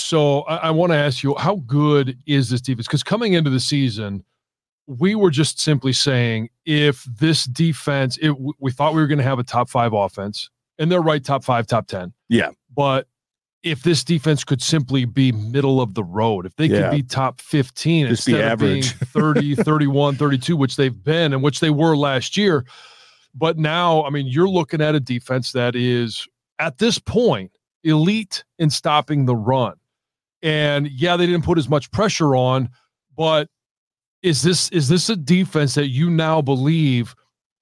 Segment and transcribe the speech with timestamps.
[0.00, 2.86] So I, I want to ask you, how good is this defense?
[2.86, 4.24] Because coming into the season,
[4.86, 9.24] we were just simply saying if this defense, it, we thought we were going to
[9.24, 12.12] have a top five offense, and they're right, top five, top 10.
[12.28, 12.50] Yeah.
[12.74, 13.06] But
[13.62, 16.88] if this defense could simply be middle of the road, if they Yeah.
[16.88, 18.94] could be top 15 Just instead of being average.
[19.12, 22.64] 30, 31, 32, which they've been and which they were last year.
[23.34, 26.26] But now, I mean, you're looking at a defense that is
[26.58, 27.50] at this point
[27.84, 29.74] elite in stopping the run.
[30.42, 32.70] And yeah, they didn't put as much pressure on,
[33.16, 33.48] but
[34.22, 37.14] is this is this a defense that you now believe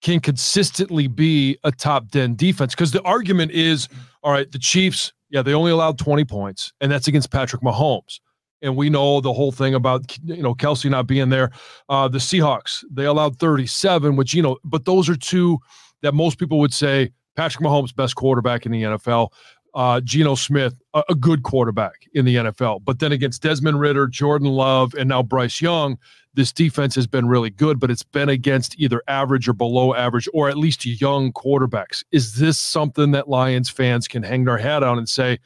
[0.02, 2.74] can consistently be a top 10 defense?
[2.74, 3.88] Because the argument is,
[4.22, 8.20] all right, the Chiefs, yeah, they only allowed 20 points, and that's against Patrick Mahomes.
[8.62, 11.50] And we know the whole thing about you know Kelce not being there.
[11.88, 15.58] Uh, the Seahawks, they allowed 37, which you know, but those are two
[16.03, 19.28] that most people would say Patrick Mahomes, best quarterback in the NFL.
[19.76, 22.82] Uh, Geno Smith, a, a good quarterback in the NFL.
[22.82, 25.98] But then against Desmond Ridder, Jordan Love, and now Bryce Young,
[26.32, 30.28] this defense has been really good, but it's been against either average or below average,
[30.32, 32.04] or at least young quarterbacks.
[32.10, 35.38] Is this something that Lions fans can hang their hat on and say,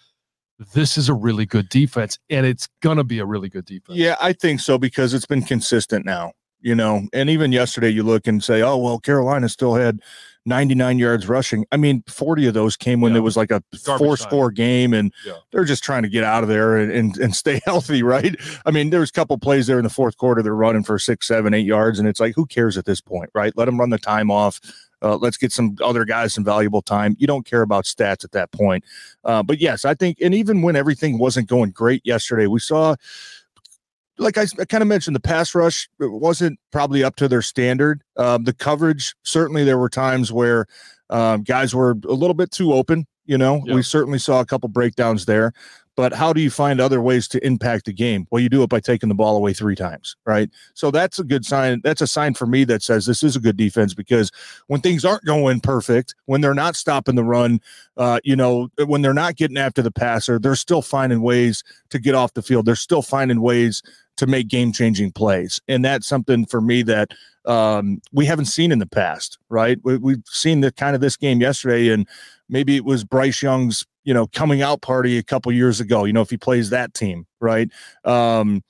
[0.75, 3.99] this is a really good defense, and it's going to be a really good defense?
[3.99, 7.09] Yeah, I think so because it's been consistent now, you know.
[7.13, 10.01] And even yesterday, you look and say, oh, well, Carolina still had
[10.47, 11.67] 99 yards rushing.
[11.71, 13.15] I mean, 40 of those came when Yeah.
[13.15, 14.29] there was like a Garbage four time.
[14.29, 15.35] score game and Yeah.
[15.53, 18.35] they're just trying to get out of there and, and, and stay healthy, right?
[18.65, 20.43] I mean, there was a couple plays there in the fourth quarter.
[20.43, 21.99] They're running for six, seven, eight yards.
[21.99, 23.53] And it's like, who cares at this point, right?
[23.57, 24.61] Let them run the time off.
[25.03, 27.17] Uh, let's get some other guys some valuable time.
[27.19, 28.85] You don't care about stats at that point.
[29.25, 32.97] Uh, but yes, I think, and even when everything wasn't going great yesterday, we saw,
[34.21, 38.03] like I, I kind of mentioned, the pass rush wasn't probably up to their standard.
[38.17, 40.67] Um, the coverage, certainly, there were times where
[41.09, 43.07] um, guys were a little bit too open.
[43.25, 43.75] You know, Yeah.
[43.75, 45.53] we certainly saw a couple breakdowns there.
[46.01, 48.27] But how do you find other ways to impact the game?
[48.31, 50.49] Well, you do it by taking the ball away three times, right?
[50.73, 51.83] So that's a good sign.
[51.85, 54.33] That's a sign for me that says this is a good defense because
[54.69, 57.61] when things aren't going perfect, when they're not stopping the run,
[57.99, 61.99] uh, you know, when they're not getting after the passer, they're still finding ways to
[61.99, 62.65] get off the field.
[62.65, 63.83] They're still finding ways
[64.17, 65.61] to make game changing plays.
[65.69, 67.11] And that's something for me that
[67.45, 69.79] um, we haven't seen in the past, right?
[69.83, 72.09] We, we've seen the kind of this game yesterday, and
[72.51, 76.13] maybe it was Bryce Young's, you know, coming out party a couple years ago, you
[76.13, 77.71] know, if he plays that team, right?
[78.05, 78.63] Um,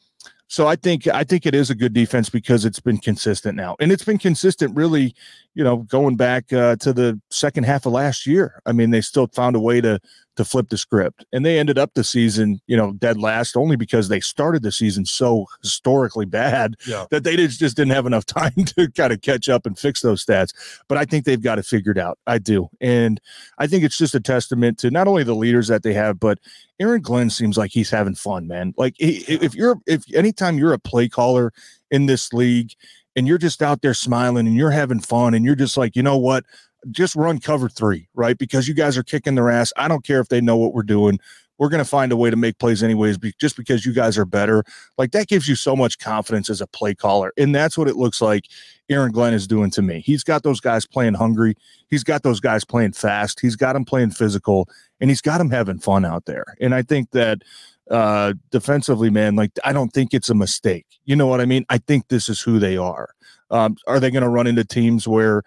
[0.51, 3.77] so I think I think it is a good defense because it's been consistent now,
[3.79, 5.15] and it's been consistent really,
[5.55, 8.61] you know, going back uh, to the second half of last year.
[8.67, 10.01] I mean, they still found a way to
[10.37, 13.77] to flip the script, and they ended up the season, you know, dead last only
[13.77, 17.05] because they started the season so historically bad Yeah.
[17.11, 20.01] that they just just didn't have enough time to kind of catch up and fix
[20.03, 20.53] those stats.
[20.89, 22.19] But I think they've got it figured out.
[22.27, 23.21] I do, and
[23.59, 26.39] I think it's just a testament to not only the leaders that they have, but
[26.79, 28.73] Aaron Glenn seems like he's having fun, man.
[28.79, 31.53] Like he, if you're if anytime you're a play caller
[31.91, 32.73] in this league
[33.17, 36.03] and you're just out there smiling and you're having fun and you're just like, you
[36.03, 36.45] know what?
[36.91, 38.39] Just run cover three, right?
[38.39, 39.73] Because you guys are kicking their ass.
[39.77, 41.19] I don't care if they know what we're doing.
[41.59, 44.17] We're going to find a way to make plays anyways, be, just because you guys
[44.17, 44.65] are better.
[44.97, 47.35] Like that gives you so much confidence as a play caller.
[47.37, 48.47] And that's what it looks like
[48.89, 50.01] Aaron Glenn is doing to me.
[50.01, 51.55] He's got those guys playing hungry.
[51.91, 53.41] He's got those guys playing fast.
[53.41, 56.47] He's got them playing physical and he's got them having fun out there.
[56.63, 57.43] And I think that
[57.91, 60.87] uh defensively, man, like I don't think it's a mistake.
[61.05, 61.67] You know what I mean?
[61.69, 63.11] I think this is who they are.
[63.51, 65.43] Um, are they going to run into teams where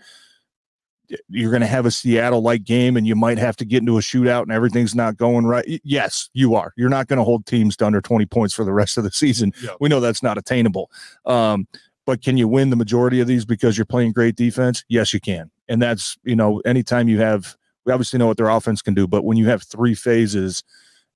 [1.29, 3.97] you're going to have a Seattle like game and you might have to get into
[3.97, 5.81] a shootout and everything's not going right.
[5.83, 6.73] Yes, you are.
[6.77, 9.11] You're not going to hold teams to under 20 points for the rest of the
[9.11, 9.53] season.
[9.79, 10.89] We know that's not attainable.
[11.25, 11.67] Um,
[12.05, 14.83] but can you win the majority of these because you're playing great defense?
[14.89, 15.49] Yes, you can.
[15.67, 17.55] And that's, you know, anytime you have,
[17.85, 20.63] we obviously know what their offense can do, but when you have three phases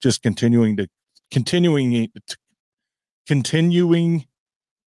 [0.01, 0.87] just continuing to,
[1.31, 2.37] continuing, to,
[3.27, 4.25] continuing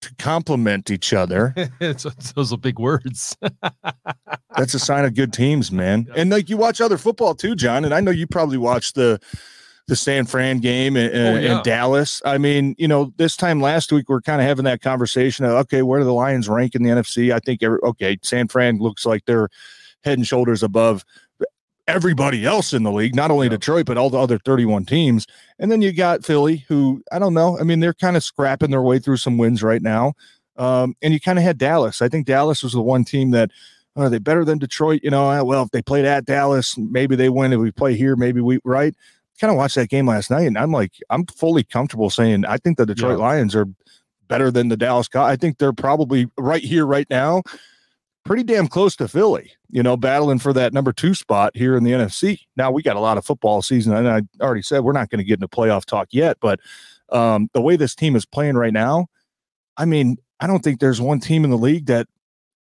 [0.01, 1.53] to complement each other.
[1.80, 3.38] those are big words.
[4.62, 6.08] that's a sign of good teams, man.
[6.16, 7.84] And like you watch other football too, Jon.
[7.84, 9.19] And I know you probably watched the
[9.88, 11.62] the San Fran game in, oh, yeah.
[11.63, 12.22] Dallas.
[12.24, 15.46] I mean, you know, this time last week we are kind of having that conversation
[15.46, 17.34] of okay, where do the Lions rank in the NFC?
[17.34, 19.50] I think every, okay, San Fran looks like they're
[20.04, 21.04] head and shoulders above
[21.88, 23.52] everybody else in the league, not only yeah.
[23.52, 25.25] Detroit, but all the other 31 teams.
[25.58, 27.58] And then you got Philly, who I don't know.
[27.60, 30.13] I mean, they're kind of scrapping their way through some wins right now.
[30.56, 32.04] Um, and you kind of had Dallas.
[32.04, 33.50] I think Dallas was the one team that
[33.95, 35.01] are they better than Detroit?
[35.03, 37.53] You know, well, if they played at Dallas, maybe they win.
[37.53, 38.95] If we play here, maybe we right.
[39.39, 42.57] Kind of watched that game last night, and I'm like, I'm fully comfortable saying I
[42.57, 43.25] think the Detroit yeah.
[43.25, 43.65] Lions are
[44.27, 45.09] better than the Dallas.
[45.15, 47.41] I think they're probably right here, right now,
[48.23, 51.83] pretty damn close to Philly, you know, battling for that number two spot here in
[51.83, 52.41] the NFC.
[52.55, 55.19] Now we got a lot of football season, and I already said we're not going
[55.19, 56.59] to get into playoff talk yet, but
[57.11, 59.07] um, the way this team is playing right now,
[59.75, 62.07] I mean, I don't think there's one team in the league that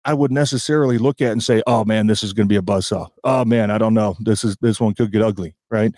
[0.05, 2.61] I would necessarily look at and say, "Oh man, this is going to be a
[2.61, 4.15] buzzsaw." Oh man, I don't know.
[4.19, 5.93] This is this one could get ugly, right?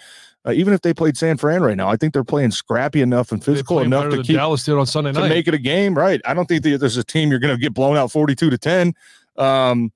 [0.45, 3.31] Uh, even if they played San Fran right now, I think they're playing scrappy enough
[3.31, 5.94] and physical enough to keep Dallas did on Sunday night to make it a game,
[5.95, 6.19] right?
[6.25, 8.94] I don't think there's a team you're going to get blown out 42 to 10.
[9.38, 9.92] Um,